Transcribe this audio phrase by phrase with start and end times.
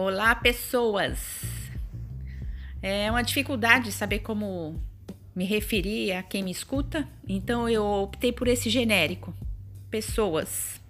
[0.00, 1.18] Olá, pessoas!
[2.80, 4.80] É uma dificuldade saber como
[5.34, 9.34] me referir a quem me escuta, então eu optei por esse genérico:
[9.90, 10.80] pessoas.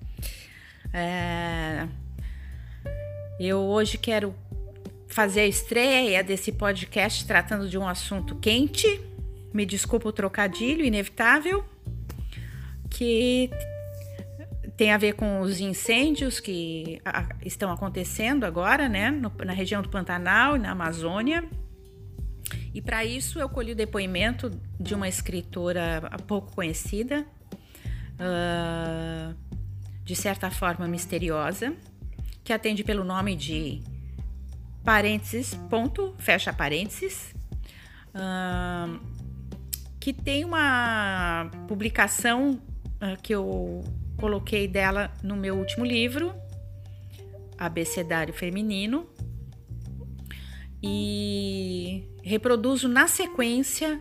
[0.93, 1.89] É...
[3.41, 4.35] Eu hoje quero
[5.07, 9.01] fazer a estreia desse podcast tratando de um assunto quente.
[9.55, 11.65] Me desculpa o trocadilho inevitável,
[12.91, 13.49] que
[14.79, 17.03] tem a ver com os incêndios que
[17.45, 21.45] estão acontecendo agora, né, no, na região do Pantanal e na Amazônia.
[22.73, 27.27] E para isso eu colhi o depoimento de uma escritora pouco conhecida,
[28.21, 29.35] uh,
[30.05, 31.75] de certa forma misteriosa,
[32.45, 33.83] que atende pelo nome de
[34.85, 37.35] parênteses, ponto, fecha parênteses,
[38.15, 39.01] uh,
[39.99, 42.63] que tem uma publicação
[43.03, 43.83] uh, que eu
[44.19, 46.35] coloquei dela no meu último livro,
[47.57, 49.09] Abecedário Feminino,
[50.83, 54.01] e reproduzo na sequência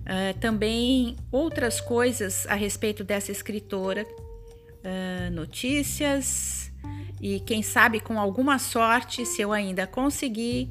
[0.00, 6.72] uh, também outras coisas a respeito dessa escritora, uh, notícias,
[7.20, 10.70] e quem sabe com alguma sorte, se eu ainda conseguir,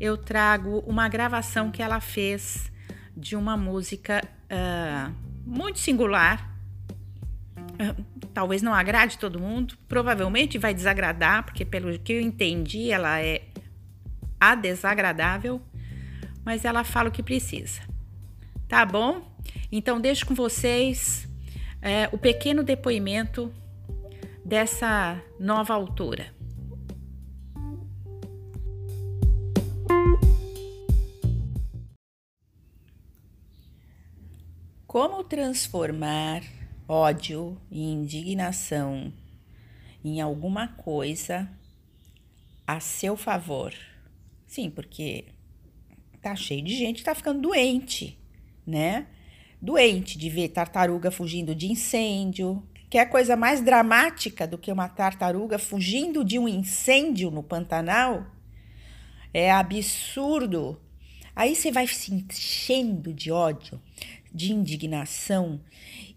[0.00, 2.72] eu trago uma gravação que ela fez
[3.16, 5.14] de uma música uh,
[5.44, 6.51] muito singular
[8.32, 13.42] talvez não agrade todo mundo, provavelmente vai desagradar, porque pelo que eu entendi, ela é
[14.40, 15.60] a desagradável,
[16.44, 17.80] mas ela fala o que precisa.
[18.68, 19.30] Tá bom?
[19.70, 21.28] Então deixo com vocês
[21.80, 23.52] é, o pequeno depoimento
[24.44, 26.32] dessa nova autora.
[34.86, 36.42] Como transformar
[36.88, 39.12] ódio e indignação
[40.04, 41.48] em alguma coisa
[42.66, 43.72] a seu favor.
[44.46, 45.26] Sim, porque
[46.20, 48.18] tá cheio de gente que tá ficando doente,
[48.66, 49.06] né?
[49.60, 52.62] Doente de ver tartaruga fugindo de incêndio.
[52.90, 58.26] Que é coisa mais dramática do que uma tartaruga fugindo de um incêndio no Pantanal?
[59.32, 60.78] É absurdo.
[61.34, 63.80] Aí você vai se enchendo de ódio,
[64.34, 65.60] de indignação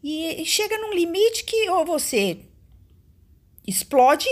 [0.04, 2.40] e chega num limite que ou você
[3.68, 4.28] explode,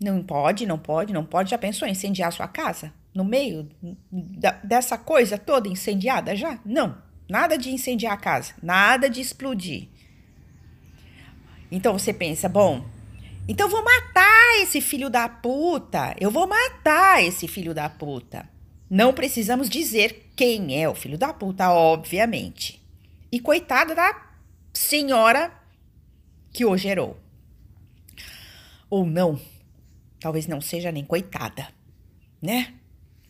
[0.00, 1.50] não pode, não pode, não pode.
[1.50, 2.92] Já pensou em incendiar sua casa?
[3.14, 3.68] No meio
[4.10, 6.58] da, dessa coisa toda incendiada já?
[6.64, 6.96] Não,
[7.28, 9.88] nada de incendiar a casa, nada de explodir.
[11.70, 12.84] Então você pensa, bom,
[13.48, 16.14] então vou matar esse filho da puta.
[16.20, 18.48] Eu vou matar esse filho da puta.
[18.94, 22.78] Não precisamos dizer quem é o filho da puta, obviamente.
[23.32, 24.30] E coitada da
[24.70, 25.50] senhora
[26.52, 27.18] que o gerou.
[28.90, 29.40] Ou não,
[30.20, 31.72] talvez não seja nem coitada,
[32.42, 32.74] né?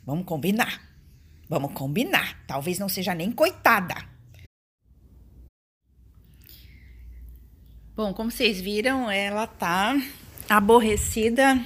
[0.05, 0.83] Vamos combinar.
[1.49, 2.45] Vamos combinar.
[2.45, 3.95] Talvez não seja nem coitada.
[7.95, 9.95] Bom, como vocês viram, ela tá
[10.49, 11.65] aborrecida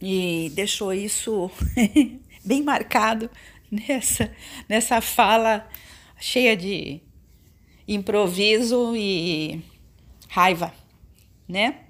[0.00, 1.50] e deixou isso
[2.48, 3.30] bem marcado
[3.70, 4.32] nessa,
[4.66, 5.68] nessa fala
[6.18, 7.02] cheia de
[7.86, 9.62] improviso e
[10.28, 10.72] raiva,
[11.46, 11.80] né?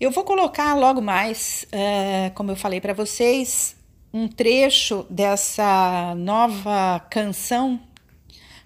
[0.00, 3.76] Eu vou colocar logo mais, uh, como eu falei para vocês,
[4.12, 7.78] um trecho dessa nova canção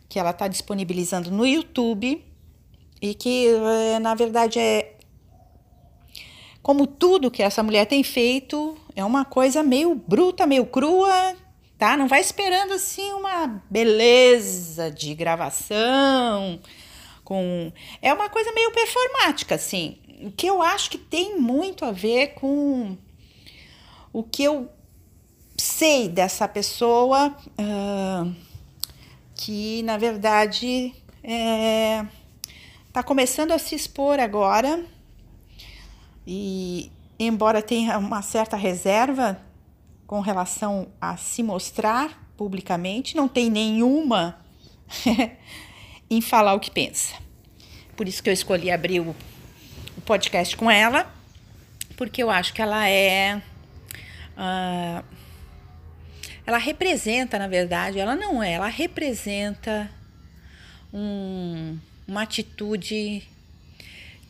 [0.08, 2.24] que ela está disponibilizando no YouTube
[3.02, 4.95] e que, uh, na verdade, é
[6.66, 11.36] como tudo que essa mulher tem feito, é uma coisa meio bruta, meio crua,
[11.78, 11.96] tá?
[11.96, 16.58] Não vai esperando assim uma beleza de gravação
[17.22, 17.72] com
[18.02, 19.96] é uma coisa meio performática assim,
[20.36, 22.96] que eu acho que tem muito a ver com
[24.12, 24.68] o que eu
[25.56, 27.28] sei dessa pessoa
[27.60, 28.34] uh,
[29.36, 32.04] que na verdade é,
[32.92, 34.84] tá começando a se expor agora
[36.26, 39.40] e embora tenha uma certa reserva
[40.06, 44.38] com relação a se mostrar publicamente, não tem nenhuma
[46.10, 47.14] em falar o que pensa.
[47.96, 49.14] Por isso que eu escolhi abrir o,
[50.04, 51.12] podcast com ela,
[51.96, 53.42] porque eu acho que ela é.
[54.36, 55.04] Uh,
[56.46, 59.90] ela representa, na verdade, ela não é, ela representa
[60.92, 61.76] um,
[62.06, 63.26] uma atitude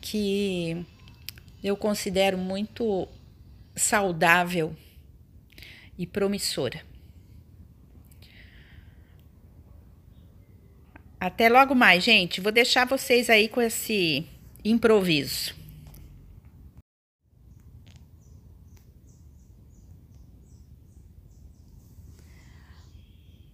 [0.01, 0.83] que
[1.67, 3.07] eu considero muito
[3.75, 4.75] saudável
[5.97, 6.81] e promissora.
[11.19, 12.39] Até logo mais, gente.
[12.39, 14.27] Vou deixar vocês aí com esse
[14.63, 15.55] improviso.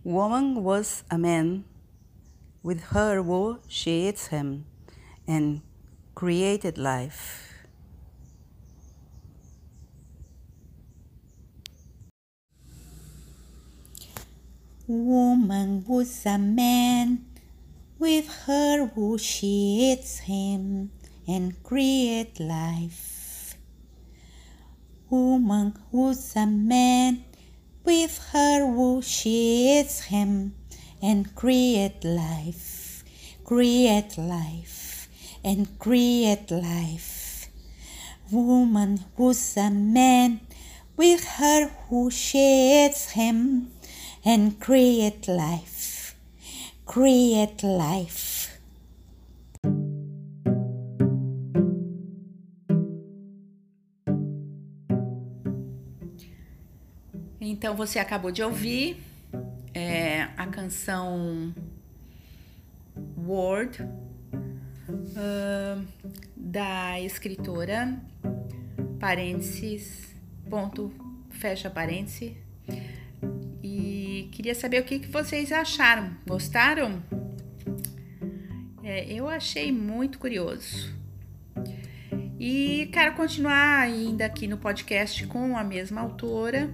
[0.03, 1.63] Woman was a man.
[2.61, 4.65] With her woe, she eats him
[5.25, 5.61] and
[6.13, 7.52] created life.
[14.85, 17.25] Woman was a man.
[17.99, 20.91] With her who she eats him
[21.25, 23.55] and create life.
[25.09, 27.23] Woman was a man.
[27.85, 30.55] With her who she eats him
[31.01, 33.03] and create life,
[33.43, 35.09] create life,
[35.43, 37.49] and create life.
[38.31, 40.39] Woman was a man,
[40.95, 43.71] with her who shades him,
[44.25, 46.15] and create life,
[46.85, 48.51] create life.
[57.39, 58.97] Então você acabou de ouvir
[59.73, 61.53] é, a canção
[63.17, 65.85] Word uh,
[66.35, 68.01] da escritora
[68.99, 70.15] parênteses
[70.49, 70.91] ponto
[71.29, 72.42] fecha parênteses
[74.43, 77.01] queria saber o que, que vocês acharam gostaram
[78.83, 80.93] é, eu achei muito curioso
[82.37, 86.69] e quero continuar ainda aqui no podcast com a mesma autora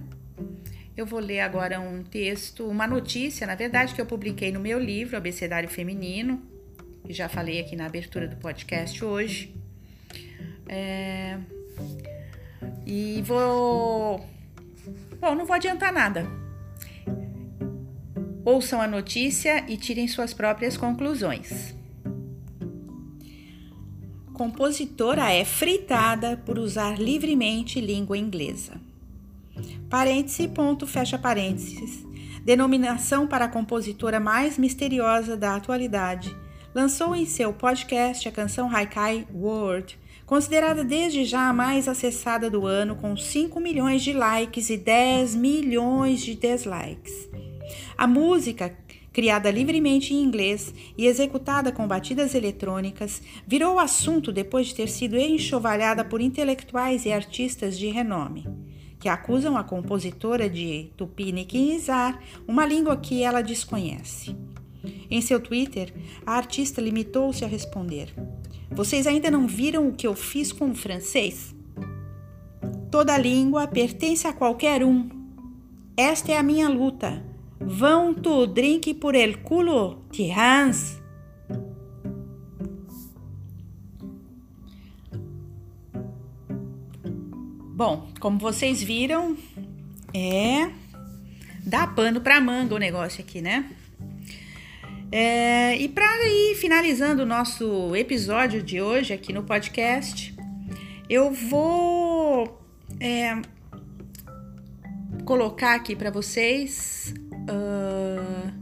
[0.96, 4.78] eu vou ler agora um texto, uma notícia, na verdade, que eu publiquei no meu
[4.78, 6.42] livro, Abecedário Feminino,
[7.06, 9.54] que já falei aqui na abertura do podcast hoje.
[10.68, 11.38] É...
[12.84, 14.22] E vou.
[15.18, 16.39] Bom, não vou adiantar nada.
[18.44, 21.74] Ouçam a notícia e tirem suas próprias conclusões.
[24.32, 28.80] Compositora é fritada por usar livremente língua inglesa.
[29.90, 32.06] Parêntese, ponto, fecha parênteses.
[32.42, 36.34] Denominação para a compositora mais misteriosa da atualidade.
[36.74, 42.64] Lançou em seu podcast a canção Haikai World, considerada desde já a mais acessada do
[42.64, 47.28] ano, com 5 milhões de likes e 10 milhões de dislikes.
[48.00, 48.74] A música,
[49.12, 55.18] criada livremente em inglês e executada com batidas eletrônicas, virou assunto depois de ter sido
[55.18, 58.48] enxovalhada por intelectuais e artistas de renome
[58.98, 62.18] que acusam a compositora de tupiniquinizar
[62.48, 64.34] uma língua que ela desconhece.
[65.10, 65.92] Em seu Twitter,
[66.24, 68.14] a artista limitou-se a responder:
[68.70, 71.54] Vocês ainda não viram o que eu fiz com o francês?
[72.90, 75.06] Toda língua pertence a qualquer um.
[75.94, 77.28] Esta é a minha luta.
[77.60, 81.00] Vão tu drink por el culo, Tihans.
[87.76, 89.36] Bom, como vocês viram,
[90.12, 90.70] é
[91.64, 93.70] dá pano para manga o negócio aqui, né?
[95.12, 100.34] É, e para ir finalizando o nosso episódio de hoje aqui no podcast,
[101.08, 102.60] eu vou
[103.00, 103.40] é,
[105.24, 107.12] colocar aqui para vocês
[107.50, 108.52] uh,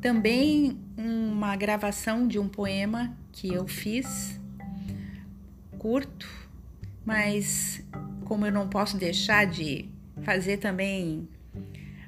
[0.00, 4.38] também uma gravação de um poema que eu fiz
[5.78, 6.28] curto,
[7.04, 7.82] mas
[8.24, 9.88] como eu não posso deixar de
[10.22, 11.28] fazer também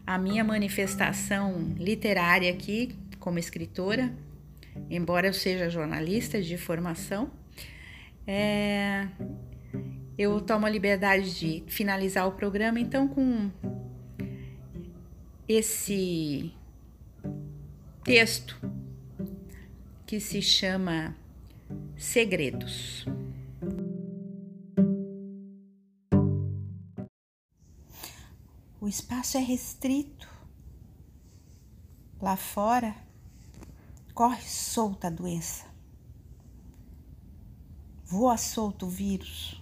[0.07, 4.13] a minha manifestação literária aqui como escritora,
[4.91, 7.31] embora eu seja jornalista de formação,
[8.27, 9.07] é,
[10.19, 13.51] eu tomo a liberdade de finalizar o programa então com
[15.53, 16.55] esse
[18.05, 18.57] texto
[20.07, 21.17] que se chama
[21.97, 23.05] Segredos.
[28.81, 30.29] O espaço é restrito.
[32.23, 32.95] Lá fora
[34.15, 35.67] corre solta a doença.
[38.05, 39.61] Voa solto o vírus.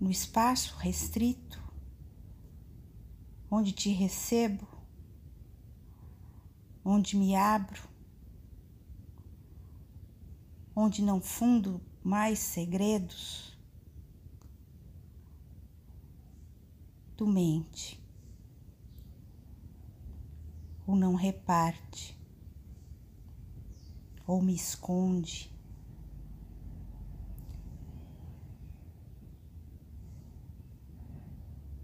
[0.00, 1.67] No espaço restrito,
[3.50, 4.66] onde te recebo,
[6.84, 7.88] onde me abro,
[10.74, 13.58] onde não fundo mais segredos
[17.16, 18.00] tu mente
[20.86, 22.16] ou não reparte
[24.26, 25.50] ou me esconde.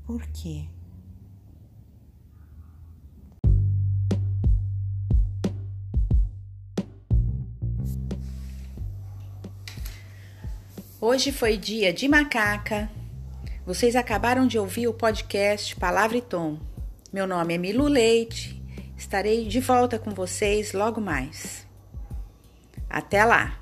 [0.06, 0.68] Por quê?
[11.06, 12.90] Hoje foi dia de macaca,
[13.66, 16.58] vocês acabaram de ouvir o podcast Palavra e Tom.
[17.12, 18.58] Meu nome é Milu Leite.
[18.96, 21.66] Estarei de volta com vocês logo mais.
[22.88, 23.60] Até lá!